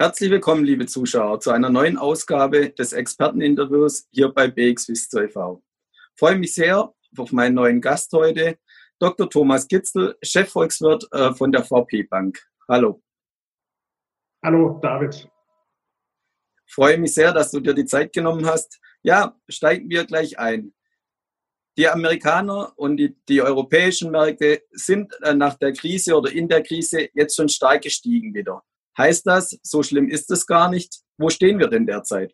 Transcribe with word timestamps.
Herzlich 0.00 0.30
willkommen, 0.30 0.64
liebe 0.64 0.86
Zuschauer, 0.86 1.40
zu 1.40 1.50
einer 1.50 1.68
neuen 1.68 1.98
Ausgabe 1.98 2.70
des 2.70 2.94
Experteninterviews 2.94 4.08
hier 4.10 4.30
bei 4.30 4.48
BXWIS 4.48 5.10
TV. 5.10 5.62
Ich 5.92 6.18
freue 6.18 6.38
mich 6.38 6.54
sehr 6.54 6.94
auf 7.18 7.32
meinen 7.32 7.54
neuen 7.54 7.82
Gast 7.82 8.10
heute, 8.14 8.56
Dr. 8.98 9.28
Thomas 9.28 9.68
Kitzel, 9.68 10.16
Chefvolkswirt 10.22 11.06
äh, 11.12 11.34
von 11.34 11.52
der 11.52 11.64
VP 11.64 12.04
Bank. 12.04 12.40
Hallo. 12.66 13.02
Hallo, 14.42 14.80
David. 14.80 15.30
Ich 16.66 16.74
freue 16.74 16.96
mich 16.96 17.12
sehr, 17.12 17.34
dass 17.34 17.50
du 17.50 17.60
dir 17.60 17.74
die 17.74 17.84
Zeit 17.84 18.14
genommen 18.14 18.46
hast. 18.46 18.80
Ja, 19.02 19.36
steigen 19.50 19.90
wir 19.90 20.06
gleich 20.06 20.38
ein. 20.38 20.72
Die 21.76 21.86
Amerikaner 21.86 22.72
und 22.76 22.96
die, 22.96 23.18
die 23.28 23.42
europäischen 23.42 24.10
Märkte 24.12 24.62
sind 24.70 25.12
äh, 25.20 25.34
nach 25.34 25.56
der 25.56 25.74
Krise 25.74 26.16
oder 26.16 26.32
in 26.32 26.48
der 26.48 26.62
Krise 26.62 27.10
jetzt 27.12 27.36
schon 27.36 27.50
stark 27.50 27.82
gestiegen 27.82 28.32
wieder. 28.32 28.62
Heißt 28.98 29.26
das, 29.26 29.58
so 29.62 29.82
schlimm 29.82 30.08
ist 30.08 30.30
es 30.30 30.46
gar 30.46 30.70
nicht? 30.70 31.00
Wo 31.18 31.30
stehen 31.30 31.58
wir 31.58 31.68
denn 31.68 31.86
derzeit? 31.86 32.32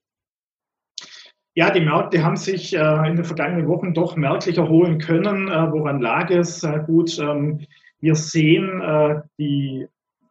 Ja, 1.55 1.71
die 1.71 1.81
Märkte 1.81 2.23
haben 2.23 2.37
sich 2.37 2.75
äh, 2.75 3.09
in 3.09 3.17
den 3.17 3.25
vergangenen 3.25 3.67
Wochen 3.67 3.95
doch 3.95 4.15
merklich 4.15 4.59
erholen 4.59 4.99
können. 4.99 5.49
Äh, 5.49 5.73
woran 5.73 6.03
lag 6.03 6.29
es? 6.31 6.63
Äh, 6.63 6.81
gut, 6.87 7.19
ähm, 7.19 7.65
wir 7.99 8.15
sehen 8.15 8.83
die 9.39 9.87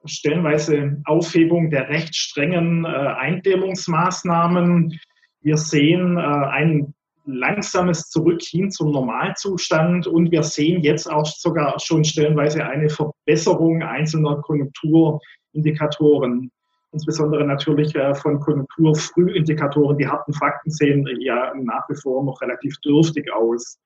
stellenweise 0.05 1.01
Aufhebung 1.05 1.71
der 1.71 1.89
recht 1.89 2.15
strengen 2.15 2.85
Eindämmungsmaßnahmen. 2.85 4.99
Wir 5.41 5.57
sehen 5.57 6.17
äh, 6.17 6.21
ein 6.21 6.93
langsames 7.25 8.09
Zurück 8.09 8.41
hin 8.41 8.71
zum 8.71 8.91
Normalzustand 8.91 10.07
und 10.07 10.31
wir 10.31 10.43
sehen 10.43 10.81
jetzt 10.81 11.11
auch 11.11 11.25
sogar 11.25 11.79
schon 11.79 12.03
stellenweise 12.03 12.65
eine 12.65 12.89
Verbesserung 12.89 13.83
einzelner 13.83 14.41
Konjunktur 14.41 15.19
Indikatoren, 15.53 16.51
insbesondere 16.91 17.45
natürlich 17.45 17.95
äh, 17.95 18.13
von 18.15 18.39
Konjunkturfrühindikatoren. 18.39 19.97
Die 19.97 20.07
harten 20.07 20.33
Fakten 20.33 20.69
sehen 20.69 21.07
ja 21.19 21.53
nach 21.55 21.87
wie 21.89 21.99
vor 22.01 22.23
noch 22.23 22.41
relativ 22.41 22.77
dürftig 22.79 23.31
aus. 23.33 23.79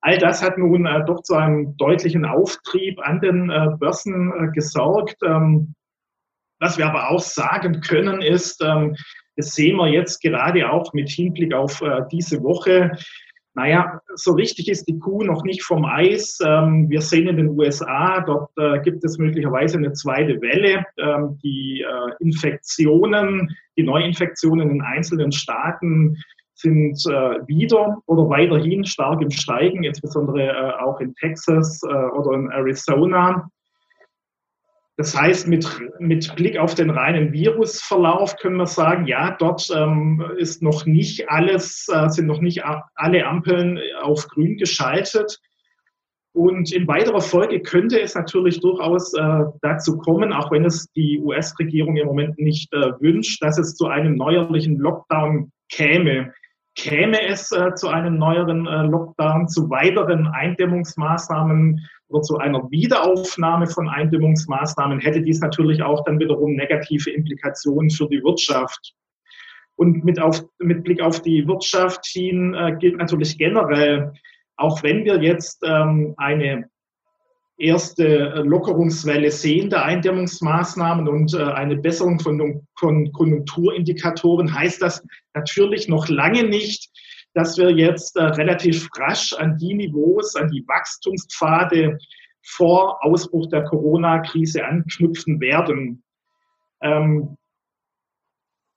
All 0.00 0.18
das 0.18 0.42
hat 0.42 0.58
nun 0.58 0.86
äh, 0.86 1.04
doch 1.06 1.22
zu 1.22 1.34
einem 1.34 1.76
deutlichen 1.76 2.24
Auftrieb 2.24 3.00
an 3.00 3.20
den 3.20 3.50
äh, 3.50 3.68
Börsen 3.78 4.52
gesorgt. 4.52 5.16
Ähm, 5.24 5.74
was 6.58 6.78
wir 6.78 6.86
aber 6.86 7.10
auch 7.10 7.20
sagen 7.20 7.80
können, 7.80 8.22
ist, 8.22 8.62
ähm, 8.64 8.96
das 9.36 9.54
sehen 9.54 9.76
wir 9.76 9.88
jetzt 9.88 10.20
gerade 10.20 10.70
auch 10.70 10.92
mit 10.92 11.08
Hinblick 11.08 11.54
auf 11.54 11.82
diese 12.10 12.42
Woche, 12.42 12.92
naja, 13.56 14.02
so 14.16 14.32
richtig 14.32 14.68
ist 14.68 14.86
die 14.86 14.98
Kuh 14.98 15.22
noch 15.22 15.42
nicht 15.42 15.62
vom 15.62 15.86
Eis. 15.86 16.38
Ähm, 16.46 16.90
wir 16.90 17.00
sehen 17.00 17.26
in 17.26 17.38
den 17.38 17.58
USA, 17.58 18.20
dort 18.20 18.50
äh, 18.58 18.80
gibt 18.80 19.02
es 19.02 19.16
möglicherweise 19.16 19.78
eine 19.78 19.94
zweite 19.94 20.42
Welle. 20.42 20.84
Ähm, 20.98 21.38
die 21.42 21.80
äh, 21.80 22.22
Infektionen, 22.22 23.48
die 23.78 23.82
Neuinfektionen 23.82 24.68
in 24.68 24.82
einzelnen 24.82 25.32
Staaten 25.32 26.18
sind 26.52 27.02
äh, 27.06 27.46
wieder 27.48 27.96
oder 28.04 28.28
weiterhin 28.28 28.84
stark 28.84 29.22
im 29.22 29.30
Steigen, 29.30 29.84
insbesondere 29.84 30.78
auch 30.84 31.00
in 31.00 31.14
Texas 31.14 31.82
oder 31.82 32.32
in 32.32 32.50
Arizona. 32.50 33.48
Das 34.98 35.14
heißt, 35.14 35.46
mit, 35.46 35.68
mit 35.98 36.34
Blick 36.36 36.58
auf 36.58 36.74
den 36.74 36.88
reinen 36.88 37.32
Virusverlauf 37.32 38.36
können 38.36 38.56
wir 38.56 38.66
sagen, 38.66 39.06
ja, 39.06 39.36
dort 39.38 39.68
ähm, 39.74 40.24
ist 40.38 40.62
noch 40.62 40.86
nicht 40.86 41.28
alles, 41.28 41.86
äh, 41.92 42.08
sind 42.08 42.26
noch 42.26 42.40
nicht 42.40 42.62
alle 42.94 43.26
Ampeln 43.26 43.78
auf 44.00 44.26
grün 44.28 44.56
geschaltet. 44.56 45.38
Und 46.32 46.72
in 46.72 46.86
weiterer 46.86 47.20
Folge 47.20 47.60
könnte 47.60 48.00
es 48.00 48.14
natürlich 48.14 48.60
durchaus 48.60 49.12
äh, 49.14 49.44
dazu 49.62 49.98
kommen, 49.98 50.32
auch 50.32 50.50
wenn 50.50 50.64
es 50.64 50.90
die 50.92 51.18
US-Regierung 51.18 51.96
im 51.96 52.06
Moment 52.06 52.38
nicht 52.38 52.72
äh, 52.72 52.92
wünscht, 53.00 53.42
dass 53.42 53.58
es 53.58 53.74
zu 53.74 53.86
einem 53.86 54.16
neuerlichen 54.16 54.78
Lockdown 54.78 55.50
käme. 55.70 56.32
Käme 56.74 57.26
es 57.26 57.52
äh, 57.52 57.74
zu 57.74 57.88
einem 57.88 58.18
neueren 58.18 58.66
äh, 58.66 58.82
Lockdown, 58.82 59.48
zu 59.48 59.70
weiteren 59.70 60.26
Eindämmungsmaßnahmen 60.26 61.80
oder 62.08 62.22
zu 62.22 62.38
einer 62.38 62.70
Wiederaufnahme 62.70 63.66
von 63.66 63.88
Eindämmungsmaßnahmen, 63.88 65.00
hätte 65.00 65.22
dies 65.22 65.40
natürlich 65.40 65.82
auch 65.82 66.04
dann 66.04 66.18
wiederum 66.18 66.54
negative 66.54 67.10
Implikationen 67.10 67.90
für 67.90 68.08
die 68.08 68.22
Wirtschaft. 68.22 68.94
Und 69.76 70.04
mit, 70.04 70.20
auf, 70.20 70.44
mit 70.58 70.84
Blick 70.84 71.02
auf 71.02 71.20
die 71.20 71.46
Wirtschaft 71.46 72.06
hin 72.06 72.54
äh, 72.54 72.76
gilt 72.78 72.96
natürlich 72.96 73.36
generell, 73.36 74.12
auch 74.56 74.82
wenn 74.82 75.04
wir 75.04 75.22
jetzt 75.22 75.62
ähm, 75.66 76.14
eine 76.16 76.70
erste 77.58 78.42
Lockerungswelle 78.44 79.30
sehen 79.30 79.70
der 79.70 79.84
Eindämmungsmaßnahmen 79.84 81.08
und 81.08 81.34
äh, 81.34 81.42
eine 81.42 81.76
Besserung 81.76 82.20
von, 82.20 82.66
von 82.78 83.12
Konjunkturindikatoren, 83.12 84.54
heißt 84.54 84.82
das 84.82 85.02
natürlich 85.34 85.88
noch 85.88 86.08
lange 86.08 86.44
nicht, 86.44 86.90
dass 87.36 87.58
wir 87.58 87.70
jetzt 87.70 88.16
äh, 88.16 88.22
relativ 88.22 88.88
rasch 88.96 89.34
an 89.34 89.58
die 89.58 89.74
Niveaus, 89.74 90.34
an 90.36 90.48
die 90.48 90.64
Wachstumspfade 90.66 91.98
vor 92.42 93.04
Ausbruch 93.04 93.46
der 93.48 93.64
Corona-Krise 93.64 94.64
anknüpfen 94.64 95.38
werden. 95.38 96.02
Ähm, 96.80 97.36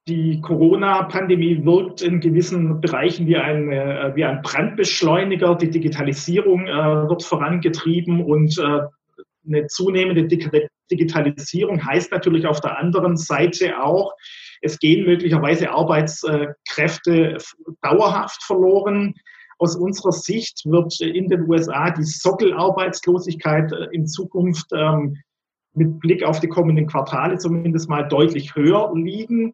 die 0.09 0.41
Corona-Pandemie 0.41 1.63
wirkt 1.63 2.01
in 2.01 2.19
gewissen 2.19 2.81
Bereichen 2.81 3.27
wie 3.27 3.37
ein, 3.37 3.71
äh, 3.71 4.11
wie 4.15 4.25
ein 4.25 4.41
Brandbeschleuniger. 4.41 5.55
Die 5.55 5.69
Digitalisierung 5.69 6.67
äh, 6.67 7.07
wird 7.07 7.23
vorangetrieben 7.23 8.21
und 8.21 8.57
äh, 8.57 8.81
eine 9.47 9.67
zunehmende 9.67 10.27
Digitalisierung 10.91 11.85
heißt 11.85 12.11
natürlich 12.11 12.45
auf 12.45 12.59
der 12.59 12.77
anderen 12.77 13.15
Seite 13.15 13.81
auch, 13.81 14.13
es 14.61 14.79
gehen 14.79 15.05
möglicherweise 15.05 15.71
Arbeitskräfte 15.71 17.37
dauerhaft 17.81 18.43
verloren. 18.43 19.13
Aus 19.57 19.75
unserer 19.75 20.11
Sicht 20.11 20.61
wird 20.65 20.99
in 21.01 21.27
den 21.27 21.49
USA 21.49 21.91
die 21.91 22.03
Sockelarbeitslosigkeit 22.03 23.71
in 23.91 24.07
Zukunft 24.07 24.67
ähm, 24.73 25.17
mit 25.73 25.99
Blick 25.99 26.23
auf 26.23 26.39
die 26.39 26.47
kommenden 26.47 26.87
Quartale 26.87 27.37
zumindest 27.37 27.89
mal 27.89 28.07
deutlich 28.07 28.55
höher 28.55 28.91
liegen. 28.95 29.53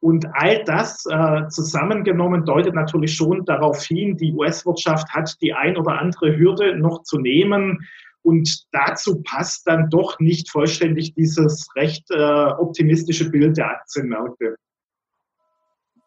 Und 0.00 0.26
all 0.32 0.64
das 0.64 1.04
äh, 1.10 1.48
zusammengenommen 1.48 2.44
deutet 2.46 2.74
natürlich 2.74 3.14
schon 3.14 3.44
darauf 3.44 3.82
hin, 3.82 4.16
die 4.16 4.32
US-Wirtschaft 4.32 5.10
hat 5.10 5.36
die 5.42 5.52
ein 5.52 5.76
oder 5.76 5.98
andere 5.98 6.36
Hürde 6.36 6.76
noch 6.78 7.02
zu 7.02 7.18
nehmen. 7.18 7.86
Und 8.22 8.66
dazu 8.72 9.22
passt 9.22 9.66
dann 9.66 9.88
doch 9.88 10.18
nicht 10.20 10.50
vollständig 10.50 11.14
dieses 11.14 11.66
recht 11.74 12.10
äh, 12.10 12.16
optimistische 12.16 13.30
Bild 13.30 13.56
der 13.56 13.70
Aktienmärkte. 13.70 14.56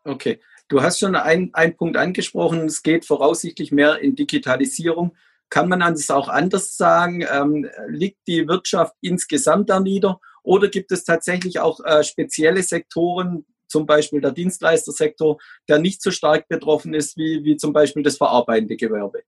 Okay, 0.05 0.39
du 0.67 0.81
hast 0.81 0.99
schon 0.99 1.15
einen 1.15 1.51
Punkt 1.77 1.97
angesprochen, 1.97 2.65
es 2.65 2.83
geht 2.83 3.05
voraussichtlich 3.05 3.71
mehr 3.71 3.99
in 3.99 4.15
Digitalisierung. 4.15 5.15
Kann 5.49 5.69
man 5.69 5.79
das 5.79 6.09
auch 6.09 6.29
anders 6.29 6.77
sagen? 6.77 7.25
Ähm, 7.31 7.67
liegt 7.87 8.27
die 8.27 8.47
Wirtschaft 8.47 8.95
insgesamt 9.01 9.69
da 9.69 9.79
nieder 9.79 10.19
oder 10.43 10.67
gibt 10.67 10.91
es 10.91 11.05
tatsächlich 11.05 11.59
auch 11.59 11.79
äh, 11.85 12.03
spezielle 12.03 12.63
Sektoren, 12.63 13.45
zum 13.67 13.85
Beispiel 13.85 14.21
der 14.21 14.31
Dienstleistersektor, 14.31 15.37
der 15.67 15.79
nicht 15.79 16.01
so 16.01 16.11
stark 16.11 16.47
betroffen 16.47 16.93
ist 16.93 17.17
wie, 17.17 17.43
wie 17.43 17.57
zum 17.57 17.73
Beispiel 17.73 18.03
das 18.03 18.17
verarbeitende 18.17 18.75
Gewerbe? 18.75 19.23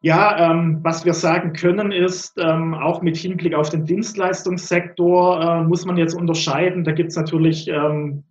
Ja, 0.00 0.52
ähm, 0.52 0.78
was 0.82 1.04
wir 1.04 1.12
sagen 1.12 1.54
können 1.54 1.90
ist, 1.90 2.38
ähm, 2.38 2.72
auch 2.74 3.02
mit 3.02 3.16
Hinblick 3.16 3.54
auf 3.54 3.68
den 3.68 3.84
Dienstleistungssektor 3.84 5.40
äh, 5.42 5.64
muss 5.64 5.84
man 5.84 5.96
jetzt 5.96 6.14
unterscheiden. 6.14 6.84
Da 6.84 6.92
gibt 6.92 7.10
es 7.10 7.16
natürlich 7.16 7.66
ähm, 7.66 8.22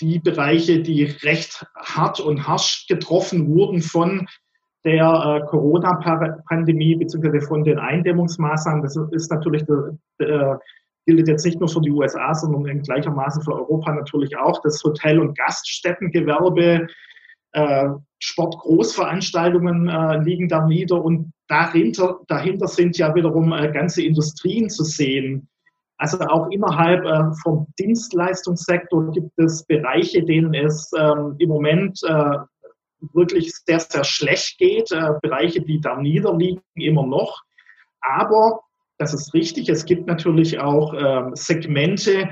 die 0.00 0.18
Bereiche, 0.18 0.80
die 0.80 1.04
recht 1.04 1.66
hart 1.76 2.20
und 2.20 2.48
harsch 2.48 2.86
getroffen 2.88 3.48
wurden 3.48 3.82
von 3.82 4.26
der 4.84 5.42
äh, 5.42 5.46
Corona-Pandemie 5.46 6.96
bzw. 6.96 7.40
von 7.40 7.64
den 7.64 7.78
Eindämmungsmaßnahmen. 7.78 8.82
Das 8.82 8.96
ist 9.12 9.30
natürlich, 9.30 9.62
äh, 10.18 10.54
gilt 11.06 11.28
jetzt 11.28 11.44
nicht 11.44 11.60
nur 11.60 11.68
für 11.68 11.82
die 11.82 11.90
USA, 11.90 12.34
sondern 12.34 12.66
in 12.66 12.82
gleichermaßen 12.82 13.42
für 13.42 13.52
Europa 13.52 13.92
natürlich 13.92 14.36
auch. 14.38 14.60
Das 14.62 14.82
Hotel- 14.82 15.20
und 15.20 15.36
Gaststättengewerbe 15.36 16.86
äh, 17.54 17.88
Sportgroßveranstaltungen 18.18 19.88
äh, 19.88 20.18
liegen 20.22 20.48
da 20.48 20.66
nieder 20.66 21.02
und 21.02 21.32
dahinter, 21.48 22.20
dahinter 22.26 22.66
sind 22.68 22.98
ja 22.98 23.14
wiederum 23.14 23.52
äh, 23.52 23.70
ganze 23.72 24.02
Industrien 24.02 24.68
zu 24.68 24.84
sehen. 24.84 25.48
Also 25.96 26.18
auch 26.20 26.50
innerhalb 26.50 27.04
äh, 27.04 27.34
vom 27.42 27.66
Dienstleistungssektor 27.78 29.12
gibt 29.12 29.38
es 29.38 29.64
Bereiche, 29.64 30.24
denen 30.24 30.52
es 30.54 30.90
ähm, 30.98 31.36
im 31.38 31.48
Moment 31.48 32.00
äh, 32.02 32.38
wirklich 33.12 33.52
sehr, 33.66 33.80
sehr 33.80 34.04
schlecht 34.04 34.58
geht, 34.58 34.90
äh, 34.90 35.12
Bereiche, 35.22 35.60
die 35.60 35.80
da 35.80 35.96
niederliegen, 35.96 36.62
immer 36.74 37.06
noch. 37.06 37.42
Aber 38.00 38.60
das 38.98 39.14
ist 39.14 39.32
richtig, 39.34 39.68
es 39.68 39.84
gibt 39.84 40.06
natürlich 40.06 40.58
auch 40.58 40.94
ähm, 40.94 41.36
Segmente, 41.36 42.30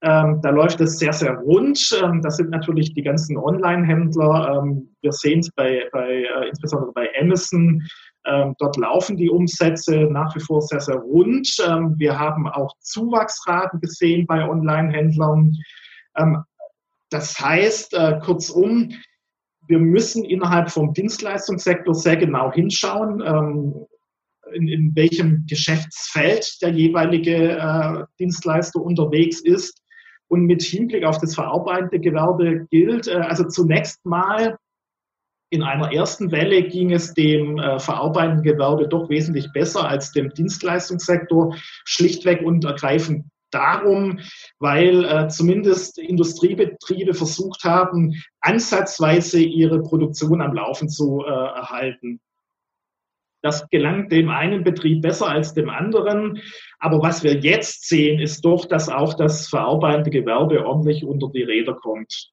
ähm, 0.00 0.40
da 0.42 0.50
läuft 0.50 0.80
es 0.80 0.98
sehr, 0.98 1.12
sehr 1.12 1.34
rund. 1.34 1.78
Ähm, 2.02 2.22
das 2.22 2.36
sind 2.36 2.50
natürlich 2.50 2.94
die 2.94 3.02
ganzen 3.02 3.36
Online-Händler. 3.36 4.62
Ähm, 4.62 4.94
wir 5.00 5.12
sehen 5.12 5.40
es 5.40 5.50
bei, 5.50 5.88
bei 5.92 6.22
äh, 6.22 6.48
insbesondere 6.48 6.92
bei 6.92 7.08
Amazon, 7.20 7.82
Ähm, 8.26 8.54
dort 8.58 8.76
laufen 8.76 9.16
die 9.16 9.30
Umsätze 9.30 10.06
nach 10.10 10.34
wie 10.34 10.40
vor 10.40 10.60
sehr, 10.60 10.80
sehr 10.80 10.96
rund. 10.96 11.48
Ähm, 11.66 11.94
wir 11.98 12.18
haben 12.18 12.46
auch 12.46 12.74
Zuwachsraten 12.80 13.80
gesehen 13.80 14.26
bei 14.26 14.46
Online-Händlern. 14.46 15.56
Ähm, 16.16 16.44
das 17.10 17.38
heißt, 17.40 17.94
äh, 17.94 18.18
kurzum, 18.22 18.92
wir 19.66 19.78
müssen 19.78 20.24
innerhalb 20.24 20.70
vom 20.70 20.92
Dienstleistungssektor 20.92 21.94
sehr 21.94 22.16
genau 22.16 22.52
hinschauen, 22.52 23.20
in, 24.54 24.68
in, 24.68 24.96
welchem 24.96 25.44
Geschäftsfeld 25.46 26.62
der 26.62 26.70
jeweilige 26.70 27.58
äh, 27.58 28.04
Dienstleister 28.18 28.80
unterwegs 28.80 29.40
ist. 29.40 29.82
Und 30.28 30.42
mit 30.42 30.62
Hinblick 30.62 31.04
auf 31.04 31.18
das 31.18 31.34
verarbeitende 31.34 32.00
Gewerbe 32.00 32.66
gilt, 32.70 33.08
äh, 33.08 33.14
also 33.14 33.44
zunächst 33.44 34.04
mal 34.04 34.58
in 35.50 35.62
einer 35.62 35.92
ersten 35.92 36.30
Welle 36.30 36.62
ging 36.64 36.92
es 36.92 37.14
dem 37.14 37.58
äh, 37.58 37.78
verarbeitenden 37.78 38.42
Gewerbe 38.42 38.86
doch 38.86 39.08
wesentlich 39.08 39.50
besser 39.52 39.88
als 39.88 40.12
dem 40.12 40.28
Dienstleistungssektor, 40.30 41.56
schlichtweg 41.84 42.42
und 42.42 42.64
ergreifend 42.64 43.24
darum, 43.50 44.20
weil 44.58 45.04
äh, 45.04 45.28
zumindest 45.28 45.98
Industriebetriebe 45.98 47.14
versucht 47.14 47.64
haben, 47.64 48.22
ansatzweise 48.40 49.40
ihre 49.40 49.82
Produktion 49.82 50.42
am 50.42 50.52
Laufen 50.52 50.90
zu 50.90 51.24
äh, 51.26 51.30
erhalten. 51.30 52.20
Das 53.42 53.68
gelang 53.68 54.08
dem 54.08 54.30
einen 54.30 54.64
Betrieb 54.64 55.02
besser 55.02 55.28
als 55.28 55.54
dem 55.54 55.70
anderen. 55.70 56.40
Aber 56.78 57.00
was 57.00 57.22
wir 57.22 57.34
jetzt 57.34 57.88
sehen, 57.88 58.20
ist 58.20 58.44
doch, 58.44 58.64
dass 58.64 58.88
auch 58.88 59.14
das 59.14 59.48
verarbeitende 59.48 60.10
Gewerbe 60.10 60.66
ordentlich 60.66 61.04
unter 61.04 61.30
die 61.30 61.42
Räder 61.42 61.74
kommt. 61.74 62.32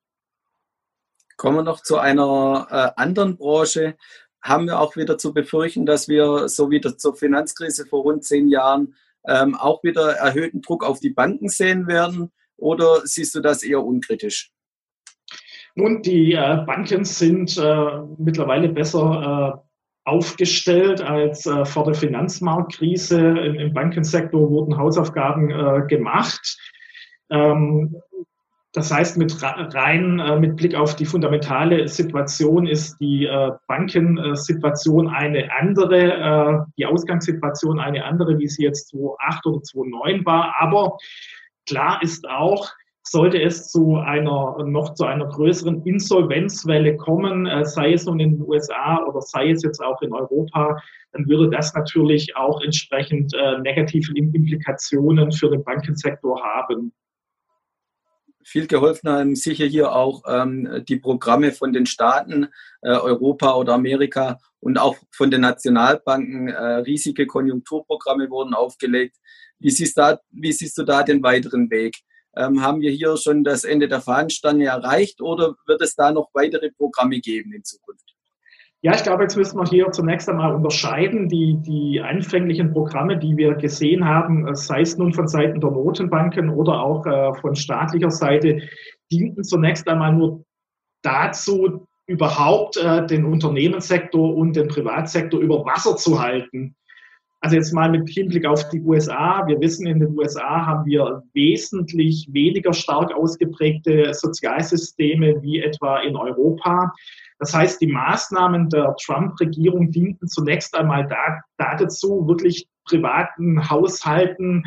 Kommen 1.37 1.57
wir 1.57 1.63
noch 1.63 1.81
zu 1.81 1.97
einer 1.97 2.67
äh, 2.71 3.01
anderen 3.01 3.37
Branche. 3.37 3.97
Haben 4.41 4.67
wir 4.67 4.79
auch 4.79 4.95
wieder 4.95 5.17
zu 5.17 5.33
befürchten, 5.33 5.85
dass 5.85 6.07
wir, 6.07 6.47
so 6.49 6.71
wie 6.71 6.79
das 6.79 6.97
zur 6.97 7.15
Finanzkrise 7.15 7.85
vor 7.85 8.03
rund 8.03 8.23
zehn 8.23 8.47
Jahren, 8.47 8.95
ähm, 9.27 9.55
auch 9.55 9.83
wieder 9.83 10.13
erhöhten 10.13 10.61
Druck 10.61 10.83
auf 10.83 10.99
die 10.99 11.09
Banken 11.09 11.49
sehen 11.49 11.87
werden? 11.87 12.31
Oder 12.57 13.01
siehst 13.05 13.35
du 13.35 13.41
das 13.41 13.63
eher 13.63 13.83
unkritisch? 13.83 14.51
Nun, 15.75 16.01
die 16.01 16.33
äh, 16.33 16.63
Banken 16.65 17.03
sind 17.03 17.57
äh, 17.57 17.99
mittlerweile 18.17 18.69
besser 18.69 19.61
äh, 19.61 19.64
aufgestellt 20.05 21.01
als 21.01 21.45
äh, 21.45 21.65
vor 21.65 21.83
der 21.83 21.95
Finanzmarktkrise. 21.95 23.19
Im, 23.19 23.55
Im, 23.55 23.73
Bankensektor 23.73 24.49
wurden 24.49 24.77
Hausaufgaben 24.77 25.49
äh, 25.49 25.81
gemacht. 25.87 26.57
Ähm, 27.29 27.95
das 28.71 28.91
heißt, 28.91 29.17
mit 29.17 29.33
rein 29.41 30.19
äh, 30.19 30.37
mit 30.37 30.57
Blick 30.57 30.75
auf 30.75 30.95
die 30.95 31.05
fundamentale 31.05 31.87
Situation 31.87 32.67
ist 32.67 32.97
die 32.99 33.25
äh, 33.25 33.51
Bankensituation 33.67 35.07
eine 35.07 35.49
andere, 35.57 36.13
äh, 36.13 36.71
die 36.77 36.85
Ausgangssituation 36.85 37.79
eine 37.79 38.03
andere, 38.03 38.37
wie 38.37 38.47
sie 38.47 38.63
jetzt 38.63 38.89
2008 38.89 39.45
oder 39.45 39.61
2009 39.61 40.25
war. 40.25 40.55
Aber 40.59 40.97
klar 41.65 41.99
ist 42.03 42.27
auch, 42.27 42.69
sollte 43.07 43.41
es 43.41 43.69
zu 43.69 43.97
einer 43.97 44.63
noch 44.65 44.93
zu 44.95 45.05
einer 45.05 45.27
größeren 45.27 45.83
Insolvenzwelle 45.83 46.97
kommen, 46.97 47.47
sei 47.65 47.93
es 47.93 48.05
nun 48.05 48.19
in 48.19 48.37
den 48.37 48.47
USA 48.47 49.03
oder 49.05 49.21
sei 49.21 49.51
es 49.51 49.63
jetzt 49.63 49.81
auch 49.81 50.01
in 50.01 50.11
Europa, 50.13 50.81
dann 51.11 51.27
würde 51.27 51.49
das 51.49 51.73
natürlich 51.73 52.35
auch 52.35 52.61
entsprechend 52.61 53.33
negative 53.61 54.11
Implikationen 54.15 55.31
für 55.31 55.49
den 55.49 55.63
Bankensektor 55.63 56.41
haben 56.43 56.91
viel 58.45 58.67
geholfen 58.67 59.09
haben 59.09 59.35
sicher 59.35 59.65
hier 59.65 59.91
auch 59.91 60.21
ähm, 60.27 60.83
die 60.87 60.97
Programme 60.97 61.51
von 61.51 61.73
den 61.73 61.87
Staaten, 61.87 62.47
äh, 62.83 62.89
Europa 62.89 63.55
oder 63.55 63.73
Amerika 63.73 64.39
und 64.59 64.77
auch 64.77 64.95
von 65.11 65.31
den 65.31 65.41
Nationalbanken. 65.41 66.47
Äh, 66.49 66.63
riesige 66.85 67.25
Konjunkturprogramme 67.25 68.29
wurden 68.29 68.53
aufgelegt. 68.53 69.17
Wie 69.57 69.71
siehst, 69.71 69.97
da, 69.97 70.19
wie 70.29 70.51
siehst 70.51 70.77
du 70.77 70.83
da 70.83 71.01
den 71.01 71.23
weiteren 71.23 71.69
Weg? 71.71 71.97
Ähm, 72.37 72.61
haben 72.61 72.81
wir 72.81 72.91
hier 72.91 73.17
schon 73.17 73.43
das 73.43 73.63
Ende 73.63 73.87
der 73.87 74.01
Fahnenstange 74.01 74.65
erreicht 74.65 75.21
oder 75.21 75.55
wird 75.67 75.81
es 75.81 75.95
da 75.95 76.11
noch 76.11 76.29
weitere 76.33 76.71
Programme 76.71 77.19
geben 77.19 77.53
in 77.53 77.63
Zukunft? 77.63 78.15
Ja, 78.81 78.93
ich 78.93 79.01
glaube, 79.01 79.23
jetzt 79.23 79.35
müssen 79.35 79.57
wir 79.57 79.65
hier 79.65 79.91
zunächst 79.91 80.29
einmal 80.29 80.53
unterscheiden. 80.53 81.27
Die, 81.27 81.57
die 81.59 82.01
anfänglichen 82.01 82.71
Programme, 82.71 83.17
die 83.17 83.35
wir 83.35 83.55
gesehen 83.55 84.05
haben, 84.05 84.47
äh, 84.47 84.55
sei 84.55 84.81
es 84.81 84.95
nun 84.97 85.11
von 85.11 85.27
Seiten 85.27 85.59
der 85.59 85.71
Notenbanken 85.71 86.49
oder 86.49 86.81
auch 86.83 87.05
äh, 87.05 87.33
von 87.41 87.55
staatlicher 87.55 88.11
Seite, 88.11 88.61
dienten 89.11 89.43
zunächst 89.43 89.87
einmal 89.87 90.13
nur 90.13 90.45
dazu, 91.01 91.87
überhaupt 92.05 92.77
äh, 92.77 93.05
den 93.07 93.25
Unternehmenssektor 93.25 94.35
und 94.35 94.55
den 94.55 94.67
Privatsektor 94.67 95.39
über 95.39 95.65
Wasser 95.65 95.95
zu 95.95 96.21
halten. 96.21 96.75
Also 97.45 97.57
jetzt 97.57 97.73
mal 97.75 97.91
mit 97.91 98.09
Hinblick 98.09 98.43
auf 98.47 98.69
die 98.69 98.81
USA. 98.81 99.45
Wir 99.45 99.61
wissen, 99.61 99.85
in 99.85 99.99
den 99.99 100.17
USA 100.17 100.65
haben 100.65 100.83
wir 100.87 101.21
wesentlich 101.35 102.27
weniger 102.31 102.73
stark 102.73 103.13
ausgeprägte 103.13 104.15
Sozialsysteme 104.15 105.43
wie 105.43 105.61
etwa 105.61 105.99
in 105.99 106.15
Europa. 106.15 106.91
Das 107.37 107.53
heißt, 107.53 107.79
die 107.81 107.85
Maßnahmen 107.85 108.69
der 108.69 108.95
Trump-Regierung 108.99 109.91
dienten 109.91 110.27
zunächst 110.27 110.75
einmal 110.75 111.07
da, 111.07 111.75
dazu, 111.77 112.27
wirklich 112.27 112.67
privaten 112.83 113.69
Haushalten 113.69 114.63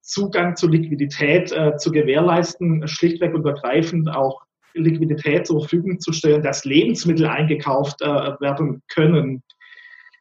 Zugang 0.00 0.54
zu 0.54 0.68
Liquidität 0.68 1.50
äh, 1.50 1.76
zu 1.78 1.90
gewährleisten, 1.90 2.86
schlichtweg 2.86 3.34
und 3.34 3.44
ergreifend 3.44 4.08
auch 4.08 4.40
Liquidität 4.74 5.48
zur 5.48 5.62
Verfügung 5.62 5.98
zu 5.98 6.12
stellen, 6.12 6.44
dass 6.44 6.64
Lebensmittel 6.64 7.26
eingekauft 7.26 8.00
äh, 8.02 8.06
werden 8.06 8.82
können. 8.86 9.42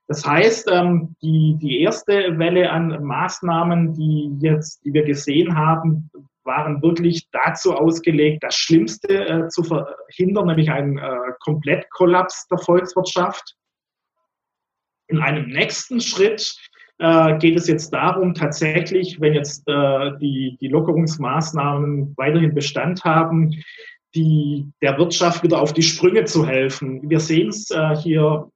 Das 0.09 0.25
heißt, 0.25 0.67
ähm, 0.71 1.15
die, 1.21 1.56
die 1.61 1.81
erste 1.81 2.39
Welle 2.39 2.71
an 2.71 3.03
Maßnahmen, 3.03 3.94
die 3.94 4.35
jetzt, 4.41 4.83
die 4.83 4.91
wir 4.91 5.03
gesehen 5.03 5.56
haben, 5.56 6.09
waren 6.44 6.81
wirklich 6.81 7.29
dazu 7.31 7.75
ausgelegt, 7.75 8.44
das 8.44 8.56
Schlimmste 8.56 9.27
äh, 9.27 9.47
zu 9.50 9.63
verhindern, 9.63 10.47
nämlich 10.47 10.71
einen 10.71 10.97
äh, 10.97 11.15
Komplettkollaps 11.41 12.47
der 12.47 12.57
Volkswirtschaft. 12.57 13.56
In 15.09 15.19
einem 15.19 15.47
nächsten 15.47 16.01
Schritt 16.01 16.55
äh, 16.97 17.38
geht 17.38 17.55
es 17.55 17.67
jetzt 17.67 17.91
darum, 17.94 18.33
tatsächlich, 18.33 19.21
wenn 19.21 19.35
jetzt 19.35 19.67
die, 19.67 20.57
die 20.59 20.67
Lockerungsmaßnahmen 20.69 22.15
weiterhin 22.17 22.55
Bestand 22.55 23.03
haben, 23.03 23.51
die, 24.15 24.71
der 24.81 24.97
Wirtschaft 24.97 25.44
wieder 25.44 25.62
auf 25.62 25.73
die 25.73 25.83
Sprünge 25.83 26.23
zu 26.23 26.47
helfen. 26.47 27.07
Wir 27.07 27.19
sehen 27.19 27.50
es 27.50 27.69
äh, 27.69 27.95
hier 27.95 28.50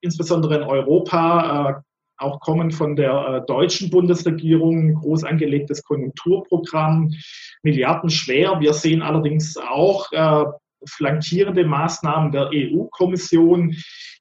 insbesondere 0.00 0.56
in 0.56 0.62
Europa, 0.62 1.70
äh, 1.70 1.82
auch 2.18 2.40
kommen 2.40 2.70
von 2.70 2.96
der 2.96 3.12
äh, 3.12 3.46
deutschen 3.46 3.90
Bundesregierung, 3.90 4.94
groß 4.94 5.24
angelegtes 5.24 5.84
Konjunkturprogramm, 5.84 7.12
milliardenschwer. 7.62 8.60
Wir 8.60 8.72
sehen 8.72 9.02
allerdings 9.02 9.56
auch 9.56 10.10
äh, 10.12 10.44
flankierende 10.88 11.64
Maßnahmen 11.64 12.32
der 12.32 12.50
EU-Kommission, 12.52 13.76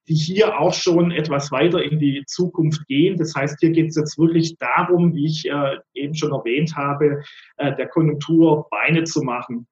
die 0.08 0.14
hier 0.14 0.60
auch 0.60 0.74
schon 0.74 1.12
etwas 1.12 1.52
weiter 1.52 1.82
in 1.84 2.00
die 2.00 2.24
Zukunft 2.28 2.86
gehen. 2.88 3.18
Das 3.18 3.34
heißt, 3.34 3.58
hier 3.60 3.72
geht 3.72 3.90
es 3.90 3.96
jetzt 3.96 4.20
wirklich 4.20 4.56
darum, 4.58 5.16
wie 5.16 5.26
ich 5.26 5.50
eben 5.96 6.14
schon 6.14 6.32
erwähnt 6.32 6.76
habe, 6.76 7.24
der 7.60 7.88
Konjunktur 7.88 8.68
Beine 8.70 9.04
zu 9.04 9.24
machen. 9.24 9.68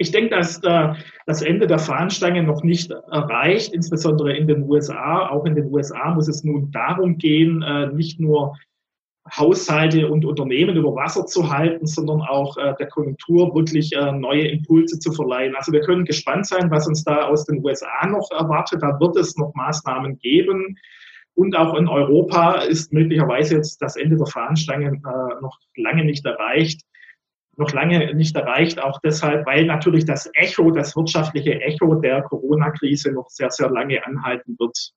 Ich 0.00 0.12
denke, 0.12 0.30
dass 0.30 0.62
äh, 0.62 0.94
das 1.26 1.42
Ende 1.42 1.66
der 1.66 1.80
Fahnenstange 1.80 2.44
noch 2.44 2.62
nicht 2.62 2.92
erreicht, 2.92 3.74
insbesondere 3.74 4.36
in 4.36 4.46
den 4.46 4.62
USA. 4.62 5.28
Auch 5.28 5.44
in 5.44 5.56
den 5.56 5.72
USA 5.72 6.14
muss 6.14 6.28
es 6.28 6.44
nun 6.44 6.70
darum 6.70 7.18
gehen, 7.18 7.62
äh, 7.62 7.88
nicht 7.88 8.20
nur 8.20 8.56
Haushalte 9.36 10.08
und 10.08 10.24
Unternehmen 10.24 10.76
über 10.76 10.94
Wasser 10.94 11.26
zu 11.26 11.50
halten, 11.50 11.86
sondern 11.86 12.22
auch 12.22 12.56
äh, 12.56 12.74
der 12.78 12.86
Konjunktur 12.86 13.52
wirklich 13.54 13.92
äh, 13.92 14.12
neue 14.12 14.46
Impulse 14.46 15.00
zu 15.00 15.12
verleihen. 15.12 15.54
Also 15.56 15.72
wir 15.72 15.80
können 15.80 16.04
gespannt 16.04 16.46
sein, 16.46 16.70
was 16.70 16.86
uns 16.86 17.02
da 17.02 17.24
aus 17.24 17.44
den 17.44 17.62
USA 17.64 18.06
noch 18.06 18.30
erwartet. 18.30 18.82
Da 18.82 18.98
wird 19.00 19.16
es 19.16 19.36
noch 19.36 19.52
Maßnahmen 19.54 20.18
geben. 20.20 20.78
Und 21.34 21.56
auch 21.56 21.74
in 21.74 21.88
Europa 21.88 22.62
ist 22.62 22.92
möglicherweise 22.92 23.56
jetzt 23.56 23.82
das 23.82 23.96
Ende 23.96 24.16
der 24.16 24.26
Fahnenstange 24.26 24.86
äh, 24.86 25.42
noch 25.42 25.58
lange 25.76 26.04
nicht 26.04 26.24
erreicht 26.24 26.87
noch 27.58 27.72
lange 27.72 28.14
nicht 28.14 28.36
erreicht, 28.36 28.80
auch 28.80 29.00
deshalb, 29.00 29.44
weil 29.46 29.64
natürlich 29.66 30.04
das 30.04 30.30
Echo, 30.34 30.70
das 30.70 30.94
wirtschaftliche 30.96 31.60
Echo 31.60 31.96
der 31.96 32.22
Corona-Krise 32.22 33.12
noch 33.12 33.28
sehr, 33.28 33.50
sehr 33.50 33.68
lange 33.70 34.04
anhalten 34.06 34.56
wird. 34.58 34.92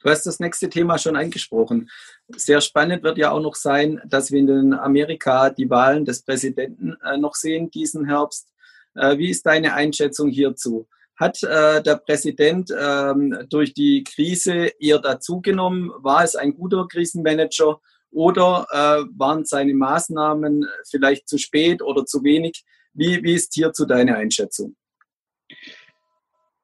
Du 0.00 0.10
hast 0.10 0.26
das 0.26 0.40
nächste 0.40 0.68
Thema 0.68 0.98
schon 0.98 1.14
angesprochen. 1.14 1.88
Sehr 2.28 2.60
spannend 2.60 3.04
wird 3.04 3.18
ja 3.18 3.30
auch 3.30 3.40
noch 3.40 3.54
sein, 3.54 4.00
dass 4.04 4.32
wir 4.32 4.40
in 4.40 4.74
Amerika 4.74 5.50
die 5.50 5.70
Wahlen 5.70 6.04
des 6.04 6.24
Präsidenten 6.24 6.96
äh, 7.04 7.16
noch 7.16 7.36
sehen 7.36 7.70
diesen 7.70 8.06
Herbst. 8.06 8.48
Äh, 8.96 9.16
wie 9.18 9.30
ist 9.30 9.46
deine 9.46 9.74
Einschätzung 9.74 10.28
hierzu? 10.28 10.88
Hat 11.14 11.40
äh, 11.44 11.80
der 11.82 11.96
Präsident 11.98 12.74
ähm, 12.76 13.46
durch 13.48 13.74
die 13.74 14.02
Krise 14.02 14.72
eher 14.80 14.98
dazugenommen? 14.98 15.92
War 15.98 16.24
es 16.24 16.34
ein 16.34 16.54
guter 16.54 16.88
Krisenmanager 16.88 17.80
oder 18.12 18.66
äh, 18.70 19.04
waren 19.16 19.44
seine 19.44 19.74
Maßnahmen 19.74 20.66
vielleicht 20.90 21.28
zu 21.28 21.38
spät 21.38 21.82
oder 21.82 22.04
zu 22.04 22.22
wenig? 22.22 22.64
Wie, 22.94 23.22
wie 23.22 23.34
ist 23.34 23.54
hierzu 23.54 23.86
deine 23.86 24.16
Einschätzung? 24.16 24.76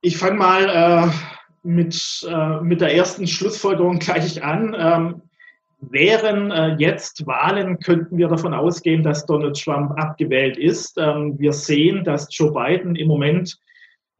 Ich 0.00 0.16
fange 0.16 0.36
mal 0.36 0.68
äh, 0.68 1.10
mit, 1.62 2.26
äh, 2.28 2.60
mit 2.60 2.80
der 2.80 2.94
ersten 2.94 3.26
Schlussfolgerung 3.26 3.98
gleich 3.98 4.42
an. 4.44 4.76
Ähm, 4.78 5.22
wären 5.80 6.50
äh, 6.50 6.76
jetzt 6.78 7.26
Wahlen, 7.26 7.78
könnten 7.78 8.18
wir 8.18 8.28
davon 8.28 8.54
ausgehen, 8.54 9.02
dass 9.02 9.26
Donald 9.26 9.60
Trump 9.62 9.92
abgewählt 9.98 10.56
ist. 10.56 10.98
Ähm, 10.98 11.38
wir 11.38 11.52
sehen, 11.52 12.04
dass 12.04 12.28
Joe 12.30 12.52
Biden 12.52 12.96
im 12.96 13.08
Moment 13.08 13.56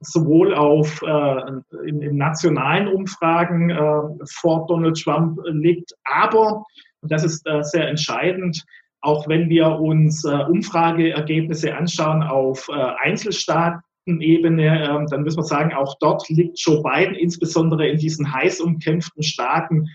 sowohl 0.00 0.54
auf 0.54 1.02
äh, 1.02 1.88
in, 1.88 2.02
in, 2.02 2.16
nationalen 2.16 2.87
Umfragen 2.87 3.70
äh, 3.70 4.25
vor 4.30 4.66
Donald 4.68 5.00
Trump 5.02 5.40
liegt, 5.47 5.92
aber, 6.04 6.64
und 7.02 7.12
das 7.12 7.24
ist 7.24 7.46
äh, 7.46 7.62
sehr 7.62 7.88
entscheidend, 7.88 8.64
auch 9.00 9.28
wenn 9.28 9.48
wir 9.48 9.78
uns 9.78 10.24
äh, 10.24 10.30
Umfrageergebnisse 10.30 11.74
anschauen 11.74 12.22
auf 12.22 12.68
äh, 12.68 12.72
Einzelstaatenebene, 12.72 14.88
ähm, 14.88 15.06
dann 15.06 15.22
müssen 15.22 15.38
wir 15.38 15.44
sagen, 15.44 15.72
auch 15.72 15.96
dort 16.00 16.28
liegt 16.28 16.60
Joe 16.60 16.82
Biden 16.82 17.14
insbesondere 17.14 17.88
in 17.88 17.98
diesen 17.98 18.32
heiß 18.32 18.60
umkämpften 18.60 19.22
Staaten 19.22 19.88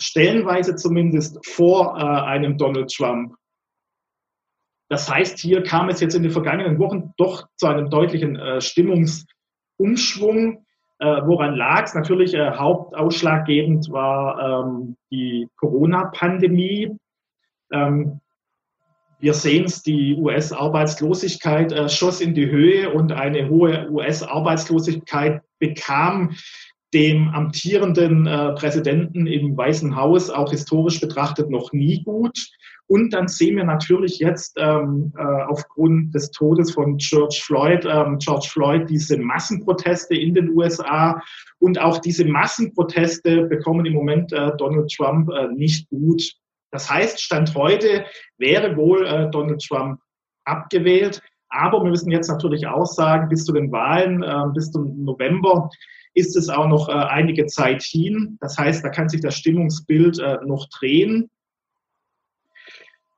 stellenweise 0.00 0.76
zumindest 0.76 1.44
vor 1.46 1.96
äh, 1.96 2.02
einem 2.02 2.58
Donald 2.58 2.90
Trump. 2.90 3.34
Das 4.88 5.10
heißt, 5.10 5.38
hier 5.38 5.62
kam 5.62 5.88
es 5.88 6.00
jetzt 6.00 6.14
in 6.14 6.22
den 6.22 6.32
vergangenen 6.32 6.78
Wochen 6.78 7.12
doch 7.16 7.48
zu 7.56 7.66
einem 7.66 7.90
deutlichen 7.90 8.36
äh, 8.36 8.60
Stimmungsumschwung. 8.60 10.65
Äh, 10.98 11.22
woran 11.26 11.56
lag 11.56 11.84
es? 11.84 11.94
Natürlich 11.94 12.34
äh, 12.34 12.52
hauptausschlaggebend 12.52 13.90
war 13.90 14.66
ähm, 14.66 14.96
die 15.10 15.48
Corona-Pandemie. 15.56 16.96
Ähm, 17.70 18.20
wir 19.18 19.34
sehen 19.34 19.64
es, 19.64 19.82
die 19.82 20.14
US-Arbeitslosigkeit 20.16 21.72
äh, 21.72 21.88
schoss 21.88 22.20
in 22.20 22.34
die 22.34 22.50
Höhe 22.50 22.90
und 22.90 23.12
eine 23.12 23.48
hohe 23.48 23.90
US-Arbeitslosigkeit 23.90 25.42
bekam 25.58 26.34
dem 26.94 27.28
amtierenden 27.28 28.26
äh, 28.26 28.52
Präsidenten 28.52 29.26
im 29.26 29.56
Weißen 29.56 29.96
Haus 29.96 30.30
auch 30.30 30.50
historisch 30.50 31.00
betrachtet 31.00 31.50
noch 31.50 31.72
nie 31.72 32.02
gut. 32.04 32.38
Und 32.88 33.12
dann 33.12 33.26
sehen 33.26 33.56
wir 33.56 33.64
natürlich 33.64 34.18
jetzt 34.18 34.56
ähm, 34.58 35.12
äh, 35.18 35.22
aufgrund 35.22 36.14
des 36.14 36.30
Todes 36.30 36.72
von 36.72 36.96
George 36.98 37.40
Floyd, 37.42 37.84
ähm, 37.84 38.18
George 38.18 38.48
Floyd, 38.50 38.88
diese 38.88 39.18
Massenproteste 39.18 40.14
in 40.14 40.34
den 40.34 40.50
USA. 40.50 41.20
Und 41.58 41.80
auch 41.80 41.98
diese 41.98 42.24
Massenproteste 42.24 43.46
bekommen 43.46 43.86
im 43.86 43.94
Moment 43.94 44.32
äh, 44.32 44.52
Donald 44.56 44.92
Trump 44.94 45.30
äh, 45.30 45.48
nicht 45.48 45.88
gut. 45.90 46.22
Das 46.70 46.90
heißt, 46.90 47.20
Stand 47.20 47.54
heute 47.54 48.04
wäre 48.38 48.76
wohl 48.76 49.06
äh, 49.06 49.30
Donald 49.30 49.62
Trump 49.66 49.98
abgewählt. 50.44 51.20
Aber 51.48 51.82
wir 51.82 51.90
müssen 51.90 52.10
jetzt 52.10 52.28
natürlich 52.28 52.66
auch 52.66 52.86
sagen, 52.86 53.28
bis 53.28 53.44
zu 53.44 53.52
den 53.52 53.72
Wahlen, 53.72 54.22
äh, 54.22 54.52
bis 54.54 54.70
zum 54.70 55.04
November, 55.04 55.70
ist 56.14 56.36
es 56.36 56.48
auch 56.48 56.66
noch 56.66 56.88
äh, 56.88 56.92
einige 56.92 57.46
Zeit 57.46 57.82
hin. 57.82 58.38
Das 58.40 58.56
heißt, 58.58 58.84
da 58.84 58.88
kann 58.88 59.08
sich 59.08 59.20
das 59.20 59.36
Stimmungsbild 59.36 60.18
äh, 60.18 60.38
noch 60.44 60.66
drehen. 60.78 61.30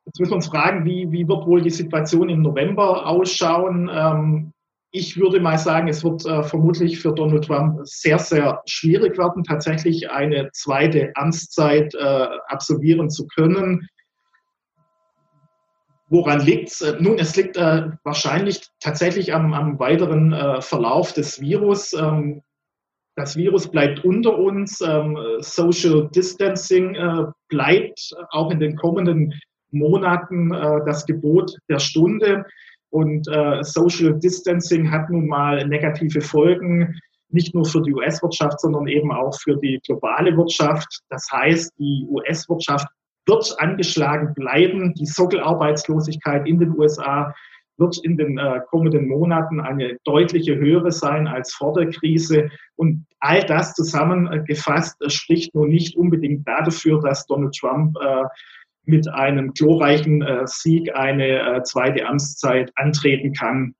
Jetzt 0.08 0.20
müssen 0.20 0.30
wir 0.30 0.36
uns 0.36 0.46
fragen, 0.46 0.86
wie, 0.86 1.12
wie 1.12 1.28
wird 1.28 1.46
wohl 1.46 1.60
die 1.60 1.68
Situation 1.68 2.30
im 2.30 2.40
November 2.40 3.06
ausschauen? 3.06 3.90
Ähm, 3.92 4.52
ich 4.90 5.18
würde 5.18 5.38
mal 5.38 5.58
sagen, 5.58 5.86
es 5.88 6.02
wird 6.02 6.24
äh, 6.24 6.42
vermutlich 6.44 6.98
für 6.98 7.12
Donald 7.12 7.44
Trump 7.44 7.80
sehr, 7.82 8.18
sehr 8.18 8.62
schwierig 8.64 9.18
werden, 9.18 9.44
tatsächlich 9.44 10.10
eine 10.10 10.48
zweite 10.52 11.12
Amtszeit 11.14 11.94
äh, 11.94 12.26
absolvieren 12.46 13.10
zu 13.10 13.26
können. 13.26 13.86
Woran 16.08 16.40
liegt 16.40 16.70
es? 16.70 16.80
Äh, 16.80 16.96
nun, 17.00 17.18
es 17.18 17.36
liegt 17.36 17.58
äh, 17.58 17.90
wahrscheinlich 18.02 18.62
tatsächlich 18.80 19.34
am, 19.34 19.52
am 19.52 19.78
weiteren 19.78 20.32
äh, 20.32 20.62
Verlauf 20.62 21.12
des 21.12 21.38
Virus. 21.38 21.92
Ähm, 21.92 22.40
das 23.14 23.36
Virus 23.36 23.70
bleibt 23.70 24.06
unter 24.06 24.38
uns. 24.38 24.80
Ähm, 24.80 25.18
Social 25.40 26.08
Distancing 26.14 26.94
äh, 26.94 27.24
bleibt 27.50 28.14
auch 28.30 28.50
in 28.50 28.58
den 28.58 28.74
kommenden 28.74 29.34
Monaten 29.70 30.52
äh, 30.52 30.80
das 30.86 31.06
Gebot 31.06 31.56
der 31.68 31.78
Stunde. 31.78 32.44
Und 32.90 33.28
äh, 33.28 33.62
Social 33.62 34.18
Distancing 34.18 34.90
hat 34.90 35.10
nun 35.10 35.26
mal 35.26 35.66
negative 35.66 36.20
Folgen, 36.20 36.98
nicht 37.30 37.54
nur 37.54 37.66
für 37.66 37.82
die 37.82 37.92
US-Wirtschaft, 37.92 38.60
sondern 38.60 38.86
eben 38.88 39.12
auch 39.12 39.38
für 39.38 39.56
die 39.56 39.78
globale 39.86 40.34
Wirtschaft. 40.36 41.00
Das 41.10 41.26
heißt, 41.30 41.72
die 41.78 42.06
US-Wirtschaft 42.08 42.88
wird 43.26 43.54
angeschlagen 43.58 44.32
bleiben. 44.34 44.94
Die 44.94 45.06
Sockelarbeitslosigkeit 45.06 46.48
in 46.48 46.58
den 46.58 46.76
USA 46.78 47.34
wird 47.78 47.98
in 48.04 48.16
den 48.16 48.38
äh, 48.38 48.60
kommenden 48.70 49.08
Monaten 49.08 49.60
eine 49.60 49.98
deutliche 50.04 50.56
höhere 50.56 50.90
sein 50.90 51.28
als 51.28 51.54
vor 51.54 51.74
der 51.74 51.90
Krise. 51.90 52.50
Und 52.76 53.06
all 53.20 53.44
das 53.44 53.74
zusammengefasst 53.74 55.00
äh, 55.02 55.10
spricht 55.10 55.54
nun 55.54 55.68
nicht 55.68 55.96
unbedingt 55.96 56.46
dafür, 56.46 57.00
dass 57.00 57.26
Donald 57.26 57.54
Trump 57.54 57.96
äh, 58.00 58.24
mit 58.88 59.06
einem 59.08 59.52
glorreichen 59.52 60.22
äh, 60.22 60.46
Sieg 60.46 60.94
eine 60.94 61.56
äh, 61.56 61.62
zweite 61.62 62.06
Amtszeit 62.06 62.72
antreten 62.76 63.32
kann. 63.32 63.74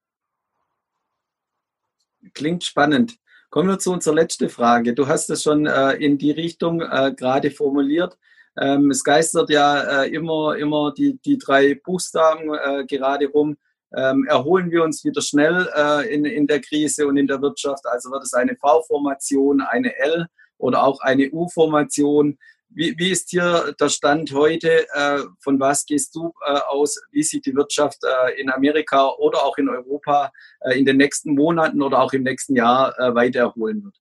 Klingt 2.35 2.65
spannend. 2.65 3.17
Kommen 3.51 3.69
wir 3.69 3.79
zu 3.79 3.93
unserer 3.93 4.15
letzten 4.15 4.51
Frage. 4.51 4.93
Du 4.93 5.09
hast 5.09 5.31
es 5.31 5.43
schon 5.43 5.67
äh, 5.67 5.93
in 5.93 6.19
die 6.19 6.31
Richtung 6.31 6.81
gerade 6.81 7.51
formuliert. 7.51 8.19
Ähm, 8.61 8.91
es 8.91 9.03
geistert 9.03 9.49
ja 9.49 10.03
immer, 10.03 10.57
immer 10.57 10.93
die, 10.93 11.19
die 11.25 11.39
drei 11.39 11.75
Buchstaben 11.75 12.51
gerade 12.87 13.29
rum 13.29 13.57
ähm, 13.97 14.27
erholen 14.29 14.71
wir 14.71 14.83
uns 14.83 15.05
wieder 15.05 15.23
schnell 15.23 15.69
äh, 15.75 16.13
in, 16.13 16.25
in 16.25 16.47
der 16.47 16.61
Krise 16.61 17.07
und 17.07 17.17
in 17.17 17.27
der 17.27 17.41
Wirtschaft. 17.41 17.87
Also 17.87 18.11
wird 18.11 18.23
es 18.23 18.35
eine 18.35 18.57
V-Formation, 18.57 19.63
eine 19.63 19.97
L 19.97 20.27
oder 20.59 20.83
auch 20.83 21.01
eine 21.01 21.31
U-Formation. 21.31 22.39
Wie, 22.71 22.95
wie, 22.99 23.11
ist 23.11 23.31
hier 23.31 23.75
der 23.81 23.89
Stand 23.89 24.33
heute? 24.33 24.87
Äh, 24.93 25.21
von 25.41 25.59
was 25.59 25.87
gehst 25.87 26.15
du 26.15 26.33
äh, 26.47 26.61
aus? 26.69 27.01
Wie 27.11 27.23
sich 27.23 27.41
die 27.41 27.55
Wirtschaft 27.55 27.99
äh, 28.05 28.41
in 28.41 28.51
Amerika 28.51 29.09
oder 29.19 29.43
auch 29.43 29.57
in 29.57 29.69
Europa 29.69 30.31
äh, 30.61 30.79
in 30.79 30.85
den 30.85 30.99
nächsten 30.99 31.35
Monaten 31.35 31.83
oder 31.83 32.01
auch 32.01 32.13
im 32.13 32.23
nächsten 32.23 32.55
Jahr 32.55 32.99
äh, 32.99 33.15
weiter 33.15 33.41
erholen 33.41 33.85
wird? 33.85 33.97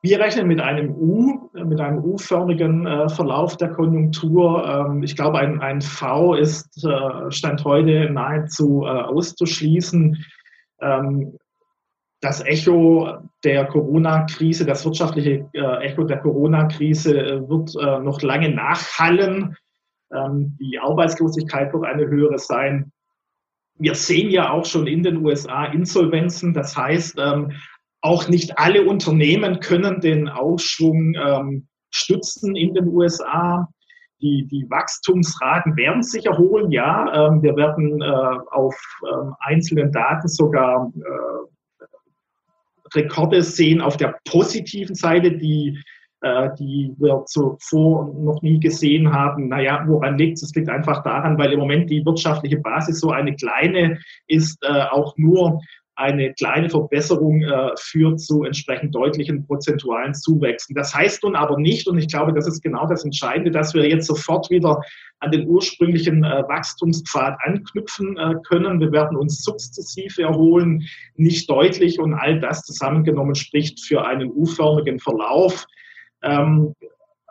Wir 0.00 0.20
rechnen 0.20 0.46
mit 0.46 0.60
einem 0.60 0.94
U, 0.94 1.50
mit 1.54 1.80
einem 1.80 2.04
U-förmigen 2.04 2.86
äh, 2.86 3.08
Verlauf 3.08 3.56
der 3.56 3.70
Konjunktur. 3.70 4.64
Ähm, 4.64 5.02
ich 5.02 5.16
glaube, 5.16 5.38
ein, 5.38 5.60
ein 5.60 5.80
V 5.80 6.34
ist 6.34 6.84
äh, 6.84 7.30
Stand 7.32 7.64
heute 7.64 8.08
nahezu 8.10 8.84
äh, 8.84 8.90
auszuschließen. 8.90 10.24
Ähm, 10.80 11.36
das 12.20 12.44
Echo 12.44 13.18
der 13.44 13.66
Corona-Krise, 13.66 14.66
das 14.66 14.84
wirtschaftliche 14.84 15.48
äh, 15.52 15.86
Echo 15.86 16.04
der 16.04 16.18
Corona-Krise 16.18 17.16
äh, 17.16 17.48
wird 17.48 17.74
äh, 17.76 18.00
noch 18.00 18.22
lange 18.22 18.50
nachhallen. 18.50 19.56
Ähm, 20.12 20.56
die 20.60 20.78
Arbeitslosigkeit 20.80 21.72
wird 21.72 21.84
eine 21.84 22.08
höhere 22.08 22.38
sein. 22.38 22.92
Wir 23.78 23.94
sehen 23.94 24.30
ja 24.30 24.50
auch 24.50 24.64
schon 24.64 24.88
in 24.88 25.04
den 25.04 25.24
USA 25.24 25.66
Insolvenzen. 25.66 26.52
Das 26.54 26.76
heißt, 26.76 27.18
ähm, 27.20 27.52
auch 28.00 28.28
nicht 28.28 28.58
alle 28.58 28.84
Unternehmen 28.84 29.60
können 29.60 30.00
den 30.00 30.28
Aufschwung 30.28 31.14
ähm, 31.14 31.68
stützen 31.90 32.56
in 32.56 32.74
den 32.74 32.88
USA. 32.88 33.68
Die, 34.20 34.48
die 34.50 34.66
Wachstumsraten 34.68 35.76
werden 35.76 36.02
sich 36.02 36.26
erholen, 36.26 36.72
ja. 36.72 37.38
Wir 37.40 37.54
werden 37.54 38.02
auf 38.50 38.74
einzelnen 39.38 39.92
Daten 39.92 40.26
sogar 40.26 40.92
Rekorde 42.94 43.42
sehen 43.42 43.80
auf 43.80 43.96
der 43.96 44.18
positiven 44.24 44.94
Seite, 44.94 45.32
die, 45.32 45.78
äh, 46.20 46.48
die 46.58 46.94
wir 46.98 47.24
zuvor 47.26 48.12
noch 48.14 48.42
nie 48.42 48.60
gesehen 48.60 49.12
haben. 49.12 49.48
Naja, 49.48 49.84
woran 49.86 50.18
liegt 50.18 50.38
es? 50.38 50.44
Es 50.44 50.54
liegt 50.54 50.68
einfach 50.68 51.02
daran, 51.02 51.38
weil 51.38 51.52
im 51.52 51.60
Moment 51.60 51.90
die 51.90 52.04
wirtschaftliche 52.04 52.58
Basis 52.58 53.00
so 53.00 53.10
eine 53.10 53.34
kleine 53.36 53.98
ist, 54.26 54.58
äh, 54.62 54.82
auch 54.90 55.16
nur 55.16 55.60
eine 55.98 56.32
kleine 56.34 56.70
Verbesserung 56.70 57.42
äh, 57.42 57.70
führt 57.76 58.20
zu 58.20 58.44
entsprechend 58.44 58.94
deutlichen 58.94 59.44
prozentualen 59.44 60.14
Zuwächsen. 60.14 60.74
Das 60.76 60.94
heißt 60.94 61.24
nun 61.24 61.34
aber 61.34 61.58
nicht, 61.58 61.88
und 61.88 61.98
ich 61.98 62.06
glaube, 62.06 62.32
das 62.32 62.46
ist 62.46 62.62
genau 62.62 62.86
das 62.86 63.04
Entscheidende, 63.04 63.50
dass 63.50 63.74
wir 63.74 63.88
jetzt 63.88 64.06
sofort 64.06 64.48
wieder 64.48 64.80
an 65.18 65.32
den 65.32 65.48
ursprünglichen 65.48 66.22
äh, 66.22 66.44
Wachstumspfad 66.46 67.38
anknüpfen 67.42 68.16
äh, 68.16 68.34
können. 68.46 68.78
Wir 68.78 68.92
werden 68.92 69.16
uns 69.16 69.42
sukzessiv 69.42 70.18
erholen, 70.18 70.84
nicht 71.16 71.50
deutlich 71.50 71.98
und 71.98 72.14
all 72.14 72.38
das 72.38 72.62
zusammengenommen 72.62 73.34
spricht 73.34 73.84
für 73.84 74.06
einen 74.06 74.30
U-förmigen 74.30 75.00
Verlauf. 75.00 75.66
Ähm, 76.22 76.74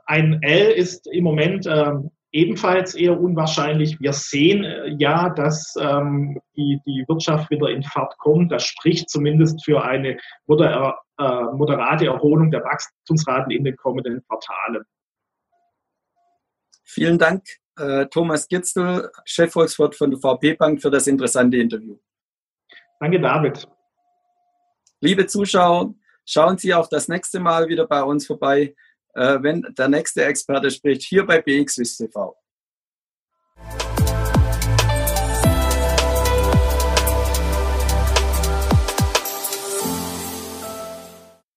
ein 0.05 0.41
L 0.41 0.71
ist 0.71 1.07
im 1.07 1.23
Moment 1.23 1.65
ähm, 1.69 2.11
ebenfalls 2.37 2.93
eher 2.93 3.19
unwahrscheinlich. 3.19 3.99
Wir 3.99 4.13
sehen 4.13 4.63
äh, 4.63 4.89
ja, 4.99 5.29
dass 5.29 5.75
ähm, 5.79 6.39
die, 6.55 6.79
die 6.85 7.03
Wirtschaft 7.07 7.49
wieder 7.49 7.69
in 7.69 7.81
Fahrt 7.81 8.15
kommt. 8.19 8.51
Das 8.51 8.63
spricht 8.63 9.09
zumindest 9.09 9.65
für 9.65 9.83
eine 9.83 10.19
moder 10.45 10.99
äh, 11.17 11.43
moderate 11.55 12.05
Erholung 12.05 12.51
der 12.51 12.63
Wachstumsraten 12.63 13.51
in 13.51 13.63
den 13.63 13.75
kommenden 13.75 14.23
Quartalen. 14.27 14.83
Vielen 16.83 17.17
Dank, 17.17 17.43
äh, 17.77 18.05
Thomas 18.05 18.47
Gitzel, 18.47 19.09
Chefvolkswirt 19.25 19.95
von 19.95 20.11
der 20.11 20.19
VP 20.19 20.53
Bank, 20.53 20.79
für 20.79 20.91
das 20.91 21.07
interessante 21.07 21.57
Interview. 21.57 21.97
Danke, 22.99 23.19
David. 23.19 23.67
Liebe 25.01 25.25
Zuschauer, 25.25 25.93
Schauen 26.29 26.57
Sie 26.57 26.73
auch 26.73 26.89
das 26.89 27.07
nächste 27.07 27.39
Mal 27.39 27.69
wieder 27.69 27.87
bei 27.87 28.03
uns 28.03 28.27
vorbei, 28.27 28.75
wenn 29.17 29.61
der 29.77 29.87
nächste 29.87 30.25
Experte 30.25 30.71
spricht, 30.71 31.03
hier 31.03 31.25
bei 31.25 31.41
BXWIST 31.41 31.97
TV. 31.97 32.35